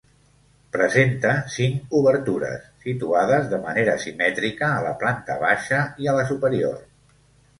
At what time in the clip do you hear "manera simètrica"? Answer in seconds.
3.67-4.69